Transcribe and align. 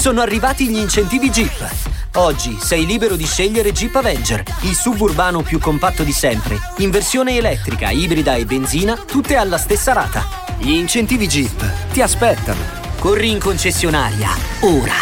Sono 0.00 0.22
arrivati 0.22 0.66
gli 0.66 0.78
incentivi 0.78 1.28
Jeep. 1.28 2.14
Oggi 2.14 2.56
sei 2.58 2.86
libero 2.86 3.16
di 3.16 3.26
scegliere 3.26 3.70
Jeep 3.70 3.94
Avenger, 3.96 4.42
il 4.62 4.74
suburbano 4.74 5.42
più 5.42 5.58
compatto 5.58 6.04
di 6.04 6.12
sempre, 6.12 6.56
in 6.78 6.90
versione 6.90 7.36
elettrica, 7.36 7.90
ibrida 7.90 8.34
e 8.34 8.46
benzina, 8.46 8.96
tutte 8.96 9.36
alla 9.36 9.58
stessa 9.58 9.92
rata. 9.92 10.22
Gli 10.58 10.70
incentivi 10.70 11.26
Jeep 11.26 11.92
ti 11.92 12.00
aspettano. 12.00 12.62
Corri 12.98 13.30
in 13.30 13.40
concessionaria, 13.40 14.30
ora. 14.62 14.94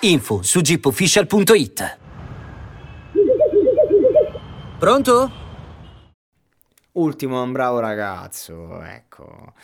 Info 0.00 0.42
su 0.42 0.60
jeepofficial.it. 0.60 1.98
Pronto? 4.78 5.32
Ultimo, 6.92 7.42
un 7.42 7.52
bravo 7.52 7.78
ragazzo, 7.78 8.82
ecco. 8.82 9.54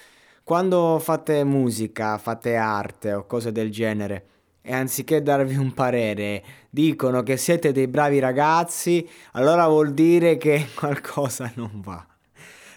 Quando 0.43 0.99
fate 1.01 1.45
musica, 1.45 2.17
fate 2.17 2.57
arte 2.57 3.13
o 3.13 3.27
cose 3.27 3.53
del 3.53 3.71
genere 3.71 4.37
e 4.69 4.75
anziché 4.75 5.23
darvi 5.23 5.57
un 5.57 5.73
parere 5.73 6.45
dicono 6.69 7.23
che 7.23 7.39
siete 7.39 7.73
dei 7.73 7.89
bravi 7.89 8.19
ragazzi, 8.19 9.09
allora 9.33 9.67
vuol 9.67 9.95
dire 9.95 10.37
che 10.37 10.67
qualcosa 10.77 11.51
non 11.55 11.81
va. 11.83 12.07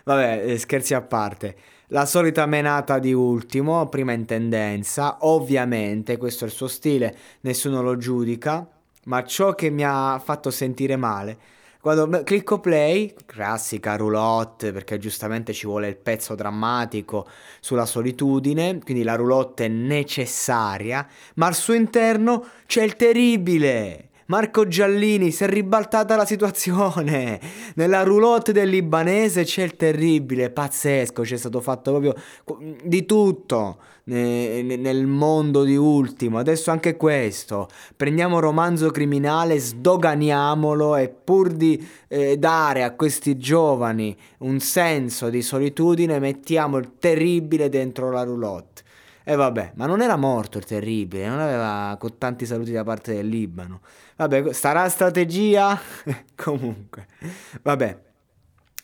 Vabbè, 0.06 0.44
eh, 0.46 0.58
scherzi 0.58 0.94
a 0.94 1.02
parte. 1.02 1.54
La 1.88 2.06
solita 2.06 2.46
menata 2.46 2.98
di 2.98 3.12
ultimo, 3.12 3.90
prima 3.90 4.14
in 4.14 4.24
tendenza, 4.24 5.18
ovviamente 5.20 6.16
questo 6.16 6.46
è 6.46 6.48
il 6.48 6.54
suo 6.54 6.70
stile, 6.70 7.14
nessuno 7.42 7.82
lo 7.82 7.98
giudica, 7.98 8.66
ma 9.08 9.26
ciò 9.26 9.54
che 9.54 9.70
mi 9.70 9.84
ha 9.84 10.18
fatto 10.24 10.50
sentire 10.50 10.96
male 10.96 11.38
quando 11.82 12.22
clicco 12.24 12.60
play, 12.60 13.14
classica 13.26 13.96
roulotte, 13.96 14.72
perché 14.72 15.00
giustamente 15.00 15.52
ci 15.52 15.66
vuole 15.66 15.88
il 15.88 15.98
pezzo 15.98 16.36
drammatico 16.36 17.28
sulla 17.60 17.88
solitudine, 17.88 18.80
quindi 18.84 19.02
la 19.04 19.16
roulotte 19.16 19.66
è 19.66 19.68
necessaria, 19.68 21.08
ma 21.36 21.48
al 21.48 21.56
suo 21.56 21.74
interno 21.74 22.46
c'è 22.68 22.84
il 22.84 22.96
terribile. 22.96 24.11
Marco 24.32 24.66
Giallini, 24.66 25.30
si 25.30 25.44
è 25.44 25.48
ribaltata 25.48 26.16
la 26.16 26.26
situazione. 26.26 27.38
Nella 27.76 28.04
roulotte 28.04 28.54
del 28.54 28.70
libanese 28.70 29.44
c'è 29.44 29.64
il 29.64 29.76
terribile, 29.76 30.50
pazzesco, 30.50 31.24
c'è 31.24 31.36
stato 31.36 31.60
fatto 31.60 31.92
proprio 31.92 32.16
di 32.82 33.06
tutto 33.06 33.78
nel 34.06 35.06
mondo 35.06 35.66
di 35.66 35.76
Ultimo. 35.76 36.38
Adesso 36.38 36.72
anche 36.72 36.96
questo. 36.96 37.68
Prendiamo 37.98 38.40
romanzo 38.40 38.90
criminale, 38.90 39.60
sdoganiamolo 39.60 40.96
e 40.96 41.10
pur 41.10 41.50
di 41.52 41.86
eh, 42.08 42.38
dare 42.38 42.84
a 42.84 42.96
questi 42.96 43.38
giovani 43.38 44.16
un 44.40 44.62
senso 44.62 45.30
di 45.30 45.42
solitudine, 45.42 46.20
mettiamo 46.20 46.78
il 46.78 46.94
terribile 47.00 47.68
dentro 47.68 48.10
la 48.10 48.24
roulotte. 48.24 48.84
E 49.24 49.36
vabbè, 49.36 49.74
ma 49.76 49.86
non 49.86 50.02
era 50.02 50.16
morto 50.16 50.58
il 50.58 50.66
terribile, 50.66 51.28
non 51.28 51.40
aveva 51.40 51.96
con 52.00 52.18
tanti 52.18 52.46
saluti 52.46 52.72
da 52.72 52.84
parte 52.84 53.14
del 53.14 53.28
Libano. 53.28 53.82
Vabbè, 54.16 54.52
starà 54.54 54.90
strategia? 54.90 55.80
Comunque, 56.36 57.08
vabbè. 57.62 58.10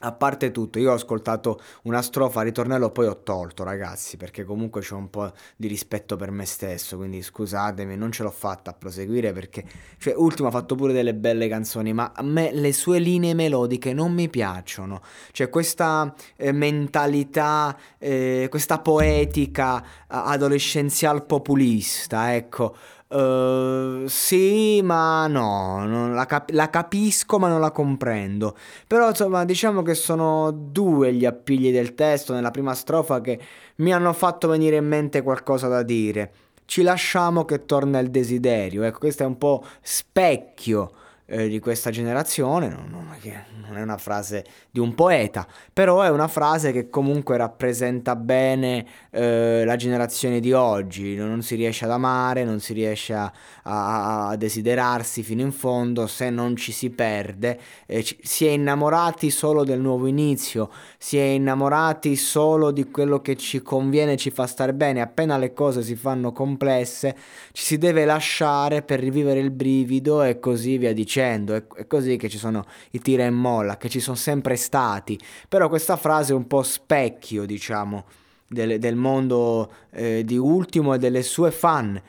A 0.01 0.11
parte 0.11 0.51
tutto, 0.51 0.77
io 0.77 0.91
ho 0.91 0.93
ascoltato 0.93 1.59
una 1.83 2.01
strofa, 2.01 2.43
ritornello, 2.43 2.91
poi 2.91 3.07
ho 3.07 3.23
tolto, 3.23 3.63
ragazzi, 3.63 4.15
perché 4.15 4.43
comunque 4.43 4.81
c'ho 4.81 4.95
un 4.95 5.09
po' 5.09 5.31
di 5.55 5.67
rispetto 5.67 6.15
per 6.15 6.29
me 6.29 6.45
stesso, 6.45 6.97
quindi 6.97 7.21
scusatemi, 7.23 7.97
non 7.97 8.11
ce 8.11 8.21
l'ho 8.21 8.29
fatta 8.29 8.71
a 8.71 8.73
proseguire 8.73 9.33
perché, 9.33 9.63
cioè, 9.97 10.13
Ultimo 10.15 10.49
ha 10.49 10.51
fatto 10.51 10.75
pure 10.75 10.93
delle 10.93 11.15
belle 11.15 11.47
canzoni, 11.47 11.93
ma 11.93 12.11
a 12.15 12.21
me 12.21 12.51
le 12.51 12.73
sue 12.73 12.99
linee 12.99 13.33
melodiche 13.33 13.93
non 13.93 14.13
mi 14.13 14.29
piacciono. 14.29 15.01
Cioè, 15.31 15.49
questa 15.49 16.13
eh, 16.35 16.51
mentalità, 16.51 17.75
eh, 17.97 18.47
questa 18.49 18.79
poetica 18.79 19.83
adolescenzial 20.07 21.25
populista, 21.25 22.35
ecco, 22.35 22.75
Uh, 23.09 24.05
sì, 24.07 24.81
ma 24.83 25.27
no, 25.27 26.13
la, 26.13 26.25
cap- 26.25 26.49
la, 26.49 26.69
capisco 26.69 27.39
ma 27.39 27.47
non 27.47 27.61
la 27.61 27.71
comprendo. 27.71 28.55
Però 28.85 29.07
insomma 29.07 29.45
diciamo 29.45 29.81
che 29.81 29.93
sono 29.93 30.51
due 30.51 31.13
gli 31.13 31.25
appigli 31.25 31.71
del 31.71 31.95
testo 31.95 32.33
nella 32.33 32.51
prima 32.51 32.73
strofa 32.73 33.21
che 33.21 33.39
mi 33.75 33.93
hanno 33.93 34.11
fatto 34.11 34.49
venire 34.49 34.75
in 34.75 34.87
mente 34.87 35.21
qualcosa 35.21 35.67
da 35.67 35.83
dire. 35.83 36.31
Ci 36.65 36.81
lasciamo 36.81 37.45
che 37.45 37.65
torna 37.65 37.99
il 37.99 38.11
desiderio. 38.11 38.83
Ecco, 38.83 38.99
questo 38.99 39.23
è 39.23 39.25
un 39.25 39.37
po' 39.37 39.63
specchio 39.81 40.91
eh, 41.27 41.47
di 41.47 41.59
questa 41.59 41.91
generazione, 41.91 42.69
non, 42.69 42.87
non, 42.89 43.77
è 43.77 43.81
una 43.81 43.97
frase 43.97 44.45
di 44.71 44.79
un 44.79 44.95
poeta, 44.95 45.45
però 45.71 46.01
è 46.01 46.09
una 46.09 46.27
frase 46.27 46.71
che 46.71 46.89
comunque 46.89 47.37
rappresenta 47.37 48.15
bene 48.15 48.85
eh, 49.11 49.63
la 49.65 49.75
generazione 49.75 50.39
di 50.39 50.53
oggi, 50.53 51.15
non 51.15 51.41
si 51.43 51.55
riesce 51.55 51.85
ad 51.85 51.91
amare, 51.91 52.43
non 52.43 52.59
si 52.59 52.73
riesce 52.73 53.13
a, 53.13 53.31
a, 53.63 54.29
a 54.29 54.35
desiderarsi 54.37 55.21
fino 55.21 55.41
in 55.41 55.51
fondo 55.51 56.07
se 56.07 56.29
non 56.29 56.55
ci 56.55 56.71
si 56.71 56.89
perde, 56.89 57.59
eh, 57.85 58.03
ci, 58.03 58.17
si 58.23 58.45
è 58.45 58.51
innamorati 58.51 59.29
solo 59.29 59.63
del 59.63 59.81
nuovo 59.81 60.07
inizio, 60.07 60.71
si 60.97 61.17
è 61.17 61.23
innamorati 61.23 62.15
solo 62.15 62.71
di 62.71 62.89
quello 62.89 63.21
che 63.21 63.35
ci 63.35 63.61
conviene, 63.61 64.15
ci 64.15 64.31
fa 64.31 64.47
stare 64.47 64.73
bene, 64.73 65.01
appena 65.01 65.37
le 65.37 65.53
cose 65.53 65.81
si 65.83 65.95
fanno 65.95 66.31
complesse 66.31 67.15
ci 67.51 67.63
si 67.63 67.77
deve 67.77 68.05
lasciare 68.05 68.81
per 68.81 68.99
rivivere 68.99 69.39
il 69.39 69.51
brivido 69.51 70.23
e 70.23 70.39
così 70.39 70.77
via 70.77 70.93
dicendo 70.93 71.16
dicendo, 71.17 71.55
è, 71.55 71.65
è 71.75 71.87
così 71.87 72.15
che 72.17 72.29
ci 72.29 72.37
sono 72.37 72.65
i 72.91 72.99
tira 72.99 73.25
e 73.25 73.31
molla, 73.31 73.77
che 73.77 73.89
ci 73.89 73.99
sono 73.99 74.15
sempre 74.15 74.55
stati, 74.55 75.19
però 75.49 75.67
questa 75.67 75.97
frase 75.97 76.33
è 76.33 76.35
un 76.35 76.45
po' 76.45 76.61
specchio, 76.61 77.45
diciamo, 77.45 78.05
del, 78.47 78.77
del 78.79 78.95
mondo 78.95 79.71
eh, 79.91 80.23
di 80.23 80.37
Ultimo 80.37 80.93
e 80.93 80.99
delle 80.99 81.23
sue 81.23 81.51
fan. 81.51 81.99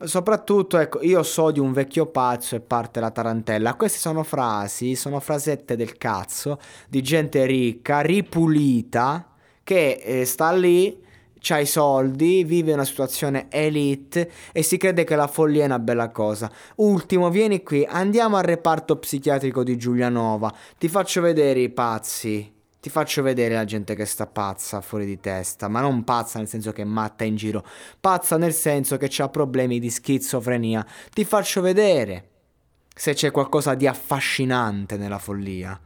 Soprattutto, 0.00 0.78
ecco, 0.78 1.02
io 1.02 1.22
so 1.22 1.50
di 1.50 1.58
un 1.58 1.72
vecchio 1.72 2.06
pazzo 2.06 2.54
e 2.54 2.60
parte 2.60 3.00
la 3.00 3.10
tarantella. 3.10 3.74
Queste 3.74 3.98
sono 3.98 4.22
frasi, 4.22 4.94
sono 4.94 5.18
frasette 5.18 5.74
del 5.76 5.96
cazzo 5.96 6.60
di 6.88 7.02
gente 7.02 7.44
ricca, 7.46 8.00
ripulita, 8.00 9.28
che 9.64 10.00
eh, 10.02 10.24
sta 10.24 10.52
lì 10.52 11.04
c'ha 11.40 11.58
i 11.58 11.66
soldi, 11.66 12.44
vive 12.44 12.72
una 12.72 12.84
situazione 12.84 13.46
elite 13.50 14.30
e 14.52 14.62
si 14.62 14.76
crede 14.76 15.04
che 15.04 15.16
la 15.16 15.26
follia 15.26 15.62
è 15.62 15.66
una 15.66 15.78
bella 15.78 16.10
cosa. 16.10 16.50
Ultimo, 16.76 17.30
vieni 17.30 17.62
qui, 17.62 17.84
andiamo 17.88 18.36
al 18.36 18.44
reparto 18.44 18.96
psichiatrico 18.96 19.62
di 19.62 19.76
Giulianova. 19.76 20.52
Ti 20.76 20.88
faccio 20.88 21.20
vedere 21.20 21.60
i 21.60 21.70
pazzi. 21.70 22.54
Ti 22.80 22.90
faccio 22.90 23.22
vedere 23.22 23.54
la 23.54 23.64
gente 23.64 23.96
che 23.96 24.04
sta 24.04 24.26
pazza 24.26 24.80
fuori 24.80 25.04
di 25.04 25.18
testa, 25.18 25.66
ma 25.66 25.80
non 25.80 26.04
pazza 26.04 26.38
nel 26.38 26.46
senso 26.46 26.70
che 26.70 26.84
matta 26.84 27.24
in 27.24 27.34
giro, 27.34 27.64
pazza 27.98 28.36
nel 28.36 28.54
senso 28.54 28.96
che 28.96 29.10
ha 29.20 29.28
problemi 29.28 29.80
di 29.80 29.90
schizofrenia. 29.90 30.86
Ti 31.12 31.24
faccio 31.24 31.60
vedere 31.60 32.28
se 32.94 33.14
c'è 33.14 33.32
qualcosa 33.32 33.74
di 33.74 33.88
affascinante 33.88 34.96
nella 34.96 35.18
follia. 35.18 35.78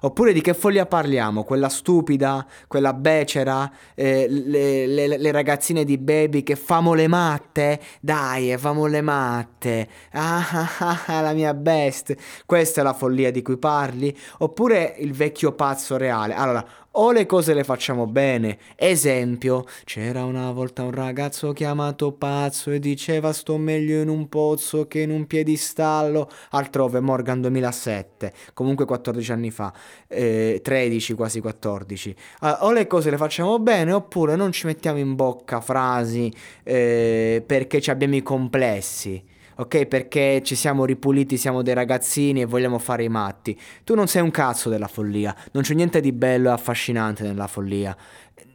Oppure 0.00 0.32
di 0.32 0.40
che 0.40 0.54
follia 0.54 0.86
parliamo? 0.86 1.44
Quella 1.44 1.68
stupida, 1.68 2.46
quella 2.66 2.92
becera, 2.92 3.70
eh, 3.94 4.26
le, 4.28 4.86
le, 4.86 5.18
le, 5.18 5.30
ragazzine 5.32 5.84
di 5.84 5.98
baby 5.98 6.42
che 6.42 6.56
famo 6.56 6.94
le 6.94 7.08
matte? 7.08 7.80
Dai, 8.00 8.52
eh, 8.52 8.58
famo 8.58 8.86
le 8.86 9.00
matte. 9.00 9.88
Ah, 10.12 10.46
ah, 10.50 10.68
ah, 10.78 11.02
ah, 11.06 11.20
la 11.20 11.32
mia 11.32 11.54
best. 11.54 12.14
Questa 12.44 12.80
è 12.80 12.84
la 12.84 12.92
follia 12.92 13.30
di 13.30 13.42
cui 13.42 13.56
parli? 13.56 14.16
Oppure 14.38 14.94
il 14.98 15.12
vecchio 15.12 15.52
pazzo 15.52 15.96
reale? 15.96 16.34
Allora, 16.34 16.64
o 16.98 17.10
le 17.12 17.26
cose 17.26 17.54
le 17.54 17.64
facciamo 17.64 18.06
bene. 18.06 18.58
Esempio, 18.76 19.64
c'era 19.84 20.24
una 20.24 20.50
volta 20.52 20.82
un 20.82 20.92
ragazzo 20.92 21.52
chiamato 21.52 22.12
pazzo 22.12 22.70
e 22.70 22.78
diceva 22.78 23.32
sto 23.32 23.56
meglio 23.56 24.00
in 24.00 24.08
un 24.08 24.28
pozzo 24.28 24.86
che 24.86 25.00
in 25.00 25.10
un 25.10 25.26
piedistallo. 25.26 26.30
Altrove, 26.50 27.00
Morgan 27.00 27.40
2007, 27.40 28.32
comunque 28.54 28.84
14 28.84 29.32
anni 29.32 29.50
fa, 29.50 29.72
eh, 30.08 30.60
13 30.62 31.14
quasi 31.14 31.40
14. 31.40 32.14
Allora, 32.40 32.64
o 32.64 32.72
le 32.72 32.86
cose 32.86 33.10
le 33.10 33.16
facciamo 33.16 33.58
bene 33.58 33.92
oppure 33.92 34.36
non 34.36 34.52
ci 34.52 34.66
mettiamo 34.66 34.98
in 34.98 35.14
bocca 35.14 35.60
frasi 35.60 36.32
eh, 36.62 37.42
perché 37.44 37.82
abbiamo 37.90 38.16
i 38.16 38.22
complessi 38.22 39.34
ok? 39.56 39.86
Perché 39.86 40.40
ci 40.44 40.54
siamo 40.54 40.84
ripuliti, 40.84 41.36
siamo 41.36 41.62
dei 41.62 41.74
ragazzini 41.74 42.42
e 42.42 42.46
vogliamo 42.46 42.78
fare 42.78 43.04
i 43.04 43.08
matti. 43.08 43.58
Tu 43.84 43.94
non 43.94 44.06
sei 44.06 44.22
un 44.22 44.30
cazzo 44.30 44.68
della 44.68 44.88
follia, 44.88 45.34
non 45.52 45.62
c'è 45.62 45.74
niente 45.74 46.00
di 46.00 46.12
bello 46.12 46.48
e 46.48 46.52
affascinante 46.52 47.22
nella 47.22 47.46
follia. 47.46 47.96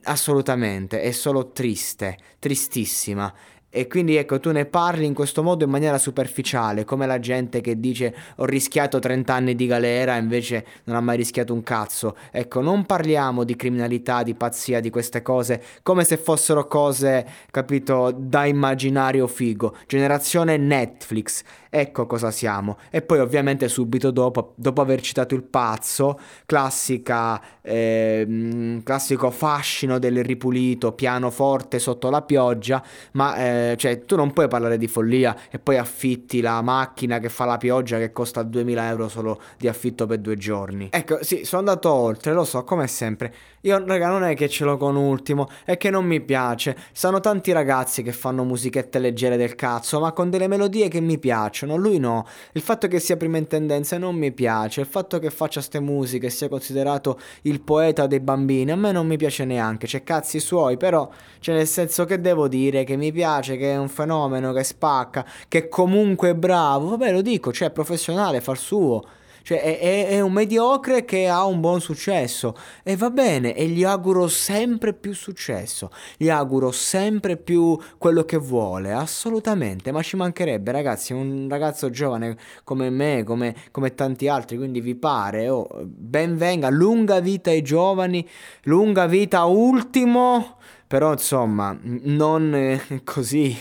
Assolutamente, 0.03 1.01
è 1.01 1.11
solo 1.11 1.51
triste, 1.51 2.17
tristissima. 2.39 3.31
E 3.73 3.87
quindi 3.87 4.17
ecco, 4.17 4.37
tu 4.41 4.51
ne 4.51 4.65
parli 4.65 5.05
in 5.05 5.13
questo 5.13 5.41
modo 5.43 5.63
in 5.63 5.69
maniera 5.69 5.97
superficiale, 5.97 6.83
come 6.83 7.05
la 7.07 7.19
gente 7.19 7.61
che 7.61 7.79
dice 7.79 8.13
ho 8.35 8.43
rischiato 8.43 8.99
30 8.99 9.33
anni 9.33 9.55
di 9.55 9.65
galera 9.65 10.17
e 10.17 10.19
invece 10.19 10.65
non 10.83 10.97
ha 10.97 10.99
mai 10.99 11.15
rischiato 11.15 11.53
un 11.53 11.63
cazzo. 11.63 12.17
Ecco, 12.31 12.59
non 12.59 12.85
parliamo 12.85 13.45
di 13.45 13.55
criminalità, 13.55 14.23
di 14.23 14.33
pazzia, 14.33 14.81
di 14.81 14.89
queste 14.89 15.21
cose, 15.21 15.63
come 15.83 16.03
se 16.03 16.17
fossero 16.17 16.67
cose, 16.67 17.25
capito, 17.49 18.13
da 18.13 18.45
immaginario 18.45 19.25
figo. 19.25 19.77
Generazione 19.87 20.57
Netflix. 20.57 21.41
Ecco 21.73 22.05
cosa 22.05 22.31
siamo. 22.31 22.77
E 22.89 23.01
poi 23.01 23.19
ovviamente 23.19 23.69
subito 23.69 24.11
dopo, 24.11 24.51
dopo 24.57 24.81
aver 24.81 24.99
citato 24.99 25.35
il 25.35 25.43
pazzo, 25.43 26.19
classica, 26.45 27.41
eh, 27.61 28.81
classico 28.83 29.31
fascino 29.31 29.97
del 29.97 30.21
ripulito, 30.21 30.91
pianoforte 30.91 31.79
sotto 31.79 32.09
la 32.09 32.23
pioggia, 32.23 32.83
ma 33.13 33.37
eh, 33.37 33.60
cioè, 33.77 34.05
tu 34.05 34.15
non 34.15 34.31
puoi 34.31 34.47
parlare 34.47 34.77
di 34.77 34.87
follia 34.87 35.35
e 35.49 35.59
poi 35.59 35.77
affitti 35.77 36.41
la 36.41 36.61
macchina 36.61 37.19
che 37.19 37.29
fa 37.29 37.45
la 37.45 37.57
pioggia 37.57 37.97
che 37.97 38.11
costa 38.11 38.43
2000 38.43 38.87
euro 38.89 39.07
solo 39.09 39.41
di 39.57 39.67
affitto 39.67 40.05
per 40.05 40.19
due 40.19 40.37
giorni. 40.37 40.89
Ecco, 40.91 41.23
sì, 41.23 41.43
sono 41.45 41.59
andato 41.59 41.91
oltre, 41.91 42.33
lo 42.33 42.43
so, 42.43 42.63
come 42.63 42.87
sempre. 42.87 43.33
Io, 43.61 43.83
raga, 43.85 44.07
non 44.07 44.23
è 44.23 44.35
che 44.35 44.49
ce 44.49 44.63
l'ho 44.63 44.75
con 44.77 44.95
ultimo, 44.95 45.47
è 45.65 45.77
che 45.77 45.91
non 45.91 46.05
mi 46.05 46.19
piace. 46.19 46.75
Sono 46.93 47.19
tanti 47.19 47.51
ragazzi 47.51 48.01
che 48.01 48.11
fanno 48.11 48.43
musichette 48.43 48.97
leggere 48.97 49.37
del 49.37 49.53
cazzo, 49.53 49.99
ma 49.99 50.11
con 50.13 50.31
delle 50.31 50.47
melodie 50.47 50.87
che 50.87 50.99
mi 50.99 51.19
piacciono. 51.19 51.75
Lui 51.75 51.99
no. 51.99 52.25
Il 52.53 52.61
fatto 52.61 52.87
che 52.87 52.99
sia 52.99 53.17
prima 53.17 53.37
in 53.37 53.45
tendenza 53.45 53.99
non 53.99 54.15
mi 54.15 54.31
piace. 54.31 54.81
Il 54.81 54.87
fatto 54.87 55.19
che 55.19 55.29
faccia 55.29 55.61
ste 55.61 55.79
musiche, 55.79 56.31
sia 56.31 56.49
considerato 56.49 57.19
il 57.43 57.61
poeta 57.61 58.07
dei 58.07 58.19
bambini, 58.19 58.71
a 58.71 58.75
me 58.75 58.91
non 58.91 59.05
mi 59.05 59.17
piace 59.17 59.45
neanche. 59.45 59.85
C'è 59.85 60.01
cazzi 60.01 60.39
suoi, 60.39 60.77
però, 60.77 61.07
cioè, 61.39 61.55
nel 61.55 61.67
senso 61.67 62.05
che 62.05 62.19
devo 62.19 62.47
dire 62.47 62.83
che 62.83 62.95
mi 62.95 63.11
piace, 63.11 63.50
che 63.57 63.71
è 63.71 63.77
un 63.77 63.89
fenomeno, 63.89 64.53
che 64.53 64.63
spacca, 64.63 65.25
che 65.47 65.67
comunque 65.69 66.29
è 66.29 66.35
bravo. 66.35 66.89
Vabbè, 66.89 67.11
lo 67.11 67.21
dico, 67.21 67.51
cioè, 67.51 67.69
è 67.69 67.71
professionale, 67.71 68.41
fa 68.41 68.51
il 68.51 68.57
suo. 68.57 69.03
Cioè 69.43 69.61
è, 69.61 69.79
è, 69.79 70.07
è, 70.09 70.19
un 70.19 70.31
mediocre 70.31 71.03
che 71.03 71.27
ha 71.27 71.45
un 71.45 71.59
buon 71.59 71.81
successo 71.81 72.55
e 72.83 72.95
va 72.95 73.09
bene 73.09 73.55
e 73.55 73.65
gli 73.67 73.83
auguro 73.83 74.27
sempre 74.27 74.93
più 74.93 75.13
successo, 75.13 75.89
gli 76.17 76.29
auguro 76.29 76.71
sempre 76.71 77.37
più 77.37 77.77
quello 77.97 78.23
che 78.23 78.37
vuole, 78.37 78.91
assolutamente, 78.93 79.91
ma 79.91 80.03
ci 80.03 80.15
mancherebbe 80.15 80.71
ragazzi, 80.71 81.13
un 81.13 81.47
ragazzo 81.49 81.89
giovane 81.89 82.37
come 82.63 82.89
me, 82.91 83.23
come, 83.23 83.55
come 83.71 83.95
tanti 83.95 84.27
altri, 84.27 84.57
quindi 84.57 84.79
vi 84.79 84.95
pare, 84.95 85.49
oh, 85.49 85.67
ben 85.81 86.37
venga, 86.37 86.69
lunga 86.69 87.19
vita 87.19 87.49
ai 87.49 87.63
giovani, 87.63 88.27
lunga 88.63 89.07
vita 89.07 89.45
ultimo, 89.45 90.57
però 90.91 91.13
insomma 91.13 91.73
non 91.83 92.53
eh, 92.53 93.01
così 93.05 93.57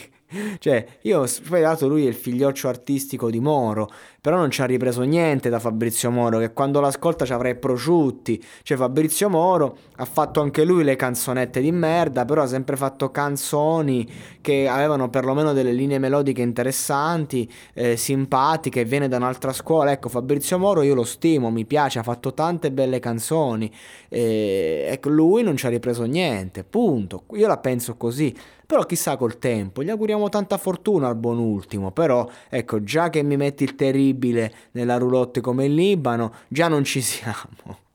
cioè, 0.59 0.87
io 1.03 1.21
ho 1.21 1.27
spiegato 1.27 1.89
lui 1.89 2.05
è 2.05 2.09
il 2.09 2.15
figlioccio 2.15 2.69
artistico 2.69 3.31
di 3.31 3.41
Moro, 3.41 3.91
però 4.21 4.37
non 4.37 4.51
ci 4.51 4.61
ha 4.63 4.67
ripreso 4.67 5.03
niente 5.03 5.49
da 5.49 5.59
Fabrizio 5.59 6.11
Moro, 6.11 6.39
che 6.39 6.53
quando 6.53 6.81
l'ascolta 6.81 7.25
ci 7.25 7.33
avrei 7.33 7.57
prosciutti. 7.57 8.43
Cioè, 8.63 8.77
Fabrizio 8.77 9.29
Moro 9.29 9.77
ha 9.97 10.05
fatto 10.05 10.41
anche 10.41 10.65
lui 10.65 10.85
le 10.85 10.97
canzonette 10.97 11.61
di 11.61 11.73
merda, 11.73 12.25
però 12.25 12.43
ha 12.43 12.47
sempre 12.47 12.77
fatto 12.77 13.11
canzoni 13.11 14.09
che 14.41 14.69
avevano 14.69 15.09
perlomeno 15.09 15.53
delle 15.53 15.73
linee 15.73 15.99
melodiche 15.99 16.43
interessanti, 16.43 17.51
eh, 17.75 17.97
simpatiche, 17.97 18.85
viene 18.85 19.09
da 19.09 19.17
un'altra 19.17 19.53
scuola. 19.53 19.91
Ecco, 19.93 20.09
Fabrizio 20.09 20.59
Moro 20.59 20.83
io 20.83 20.95
lo 20.95 21.05
stimo, 21.05 21.51
mi 21.51 21.65
piace, 21.65 21.99
ha 21.99 22.03
fatto 22.03 22.35
tante 22.35 22.71
belle 22.71 23.01
canzoni. 23.01 23.73
Eh, 24.09 24.87
ecco, 24.89 25.09
lui 25.09 25.43
non 25.43 25.57
ci 25.57 25.67
ha 25.67 25.71
ripreso 25.71 26.05
niente, 26.05 26.63
punto. 26.63 27.25
Io 27.33 27.47
la 27.47 27.59
penso 27.59 27.97
così. 27.97 28.35
Però 28.71 28.85
chissà 28.85 29.17
col 29.17 29.41
tempo, 29.41 29.83
gli 29.83 29.91
auguriamo 29.91 30.20
tanta 30.29 30.59
fortuna 30.59 31.09
al 31.09 31.17
buon 31.17 31.39
ultimo, 31.39 31.91
però 31.93 32.29
ecco, 32.49 32.83
già 32.83 33.11
che 33.11 33.23
mi 33.23 33.37
metti 33.37 33.65
il 33.65 33.75
terribile 33.75 34.53
nella 34.73 34.97
roulotte 34.97 35.41
come 35.41 35.67
il 35.67 35.75
Libano, 35.75 36.35
già 36.49 36.69
non 36.69 36.85
ci 36.85 37.01
siamo. 37.03 37.89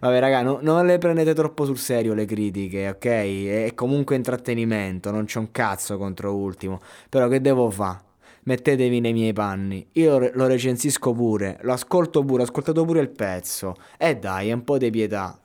Vabbè 0.00 0.20
raga, 0.20 0.42
no, 0.42 0.58
non 0.62 0.86
le 0.86 0.98
prendete 0.98 1.34
troppo 1.34 1.64
sul 1.64 1.76
serio 1.76 2.14
le 2.14 2.24
critiche, 2.24 2.88
ok? 2.88 3.04
È 3.04 3.72
comunque 3.74 4.16
intrattenimento, 4.16 5.10
non 5.10 5.26
c'è 5.26 5.38
un 5.38 5.50
cazzo 5.50 5.98
contro 5.98 6.34
ultimo. 6.34 6.80
Però 7.08 7.28
che 7.28 7.40
devo 7.40 7.68
fare? 7.70 8.06
Mettetevi 8.44 9.00
nei 9.00 9.12
miei 9.12 9.34
panni. 9.34 9.86
Io 9.92 10.30
lo 10.32 10.46
recensisco 10.46 11.12
pure, 11.12 11.58
lo 11.62 11.72
ascolto 11.74 12.24
pure, 12.24 12.42
ho 12.42 12.44
ascoltato 12.44 12.84
pure 12.84 13.00
il 13.00 13.10
pezzo. 13.10 13.74
E 13.98 14.16
dai, 14.16 14.48
è 14.48 14.52
un 14.52 14.64
po' 14.64 14.78
di 14.78 14.90
pietà. 14.90 15.38